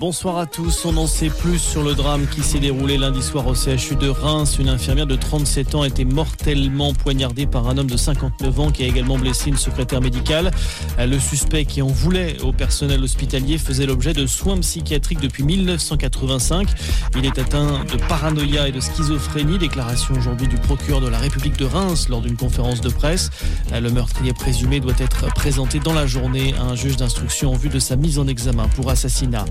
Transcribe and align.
Bonsoir 0.00 0.38
à 0.38 0.46
tous. 0.46 0.84
On 0.84 0.96
en 0.96 1.08
sait 1.08 1.28
plus 1.28 1.58
sur 1.58 1.82
le 1.82 1.94
drame 1.94 2.28
qui 2.28 2.42
s'est 2.42 2.60
déroulé 2.60 2.98
lundi 2.98 3.20
soir 3.20 3.48
au 3.48 3.54
CHU 3.56 3.96
de 3.96 4.08
Reims. 4.08 4.58
Une 4.60 4.68
infirmière 4.68 5.08
de 5.08 5.16
37 5.16 5.74
ans 5.74 5.82
a 5.82 5.88
été 5.88 6.04
mortellement 6.04 6.94
poignardée 6.94 7.48
par 7.48 7.68
un 7.68 7.78
homme 7.78 7.90
de 7.90 7.96
59 7.96 8.60
ans 8.60 8.70
qui 8.70 8.84
a 8.84 8.86
également 8.86 9.18
blessé 9.18 9.50
une 9.50 9.56
secrétaire 9.56 10.00
médicale. 10.00 10.52
Le 11.00 11.18
suspect 11.18 11.64
qui 11.64 11.82
en 11.82 11.88
voulait 11.88 12.40
au 12.42 12.52
personnel 12.52 13.02
hospitalier 13.02 13.58
faisait 13.58 13.86
l'objet 13.86 14.12
de 14.12 14.24
soins 14.28 14.58
psychiatriques 14.58 15.18
depuis 15.18 15.42
1985. 15.42 16.68
Il 17.16 17.26
est 17.26 17.36
atteint 17.36 17.84
de 17.84 17.96
paranoïa 18.08 18.68
et 18.68 18.72
de 18.72 18.80
schizophrénie. 18.80 19.58
Déclaration 19.58 20.14
aujourd'hui 20.14 20.46
du 20.46 20.58
procureur 20.58 21.00
de 21.00 21.08
la 21.08 21.18
République 21.18 21.56
de 21.56 21.64
Reims 21.64 22.08
lors 22.08 22.20
d'une 22.20 22.36
conférence 22.36 22.80
de 22.80 22.88
presse. 22.88 23.30
Le 23.72 23.90
meurtrier 23.90 24.32
présumé 24.32 24.78
doit 24.78 24.94
être 24.98 25.26
présenté 25.34 25.80
dans 25.80 25.92
la 25.92 26.06
journée 26.06 26.54
à 26.54 26.62
un 26.62 26.76
juge 26.76 26.96
d'instruction 26.96 27.50
en 27.50 27.56
vue 27.56 27.68
de 27.68 27.80
sa 27.80 27.96
mise 27.96 28.20
en 28.20 28.28
examen 28.28 28.68
pour 28.68 28.90
assassinat. 28.90 29.44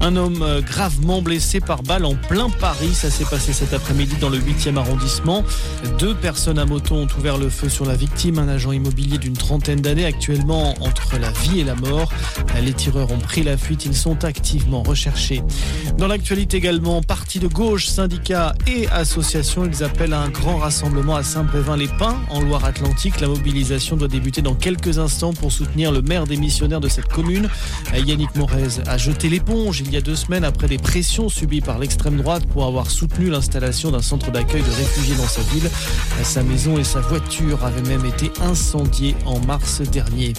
Un 0.00 0.16
homme 0.16 0.42
euh, 0.42 0.60
gravement 0.60 1.22
blessé 1.22 1.60
par 1.60 1.82
balle 1.82 2.04
en 2.04 2.14
plein 2.14 2.50
Paris. 2.50 2.92
Ça 2.94 3.10
s'est 3.10 3.24
passé 3.24 3.52
cet 3.52 3.72
après-midi 3.72 4.16
dans 4.20 4.28
le 4.28 4.38
8e 4.38 4.76
arrondissement. 4.76 5.44
Deux 5.98 6.14
personnes 6.14 6.58
à 6.58 6.66
moto 6.66 6.94
ont 6.94 7.08
ouvert 7.18 7.38
le 7.38 7.48
feu 7.48 7.68
sur 7.68 7.86
la 7.86 7.94
victime, 7.94 8.38
un 8.38 8.48
agent 8.48 8.72
immobilier 8.72 9.18
d'une 9.18 9.36
trentaine 9.36 9.80
d'années, 9.80 10.04
actuellement 10.04 10.74
entre 10.80 11.18
la 11.18 11.30
vie 11.30 11.60
et 11.60 11.64
la 11.64 11.74
mort. 11.74 12.12
Les 12.62 12.72
tireurs 12.72 13.10
ont 13.12 13.18
pris 13.18 13.42
la 13.42 13.56
fuite. 13.56 13.84
Ils 13.84 13.96
sont 13.96 14.24
activement 14.24 14.82
recherchés. 14.82 15.42
Dans 15.98 16.06
l'actualité 16.06 16.56
également, 16.56 17.02
partis 17.02 17.38
de 17.38 17.48
gauche, 17.48 17.86
syndicats 17.86 18.54
et 18.66 18.88
associations, 18.88 19.64
ils 19.64 19.84
appellent 19.84 20.12
à 20.12 20.20
un 20.20 20.28
grand 20.28 20.58
rassemblement 20.58 21.16
à 21.16 21.22
Saint-Brévin-les-Pins, 21.22 22.20
en 22.30 22.40
Loire-Atlantique. 22.40 23.20
La 23.20 23.28
mobilisation 23.28 23.96
doit 23.96 24.08
débuter 24.08 24.42
dans 24.42 24.54
quelques 24.54 24.98
instants 24.98 25.32
pour 25.32 25.52
soutenir 25.52 25.92
le 25.92 26.02
maire 26.02 26.26
démissionnaire 26.26 26.80
de 26.80 26.88
cette 26.88 27.08
commune. 27.08 27.48
Yannick 27.94 28.34
Morez 28.36 28.80
a 28.86 28.98
jeté 28.98 29.28
l'éponge 29.28 29.73
il 29.80 29.92
y 29.92 29.96
a 29.96 30.00
deux 30.00 30.14
semaines 30.14 30.44
après 30.44 30.68
des 30.68 30.78
pressions 30.78 31.28
subies 31.28 31.60
par 31.60 31.78
l'extrême 31.78 32.16
droite 32.16 32.44
pour 32.46 32.64
avoir 32.64 32.90
soutenu 32.90 33.30
l'installation 33.30 33.90
d'un 33.90 34.02
centre 34.02 34.30
d'accueil 34.30 34.62
de 34.62 34.70
réfugiés 34.70 35.16
dans 35.16 35.26
sa 35.26 35.40
ville. 35.42 35.68
Sa 36.22 36.42
maison 36.42 36.78
et 36.78 36.84
sa 36.84 37.00
voiture 37.00 37.64
avaient 37.64 37.88
même 37.88 38.04
été 38.04 38.30
incendiées 38.40 39.14
en 39.26 39.40
mars 39.40 39.80
dernier. 39.80 40.34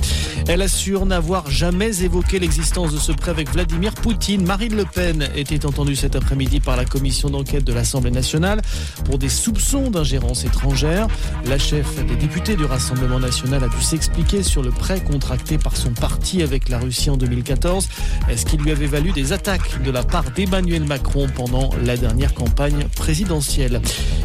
Elle 0.48 0.62
assure 0.62 1.06
n'avoir 1.06 1.50
jamais 1.50 2.04
évoqué 2.04 2.40
l'existence 2.40 2.94
de 2.94 2.98
ce 2.98 3.12
prêt 3.12 3.32
avec 3.32 3.52
Vladimir 3.52 3.94
Poutine. 3.94 4.46
Marine 4.46 4.76
Le 4.76 4.86
Pen 4.86 5.28
était 5.36 5.66
entendue 5.66 5.96
cet 5.96 6.16
après-midi 6.16 6.60
par 6.60 6.78
la 6.78 6.86
commission 6.86 7.30
d'enquête 7.30 7.64
de 7.64 7.74
l'Assemblée 7.74 8.12
nationale 8.12 8.62
pour 9.06 9.18
des 9.18 9.30
soupçons 9.30 9.90
d'ingérence 9.90 10.46
étrangère. 10.46 11.08
La 11.46 11.58
chef 11.58 12.06
des 12.06 12.16
députés 12.16 12.56
du 12.56 12.66
Rassemblement 12.66 13.20
national 13.20 13.64
a 13.64 13.68
dû 13.68 13.82
s'expliquer 13.82 14.44
sur 14.44 14.62
le 14.62 14.72
prêt 14.72 15.02
contracté 15.02 15.58
par 15.58 15.76
son 15.76 15.92
parti 15.92 16.44
avec 16.44 16.70
la 16.70 16.80
Russie 16.80 17.10
en 17.10 17.18
2014. 17.18 17.90
Est-ce 18.30 18.46
qu'il 18.46 18.62
lui 18.62 18.72
avait 18.72 18.88
valu 18.88 19.12
attaques 19.34 19.82
de 19.84 19.92
la 19.92 20.04
part 20.04 20.26
d'Emmanuel 20.32 20.86
Macron 20.86 21.28
pendant 21.34 21.70
la 21.84 21.98
dernière 21.98 22.34
campagne 22.34 22.88
présidentielle. 22.96 23.82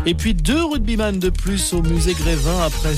Et 0.06 0.14
puis 0.14 0.34
deux 0.34 0.64
rugbyman 0.64 1.18
de 1.18 1.30
plus 1.30 1.72
au 1.72 1.82
musée 1.82 2.14
Grévin 2.14 2.60
après 2.64 2.94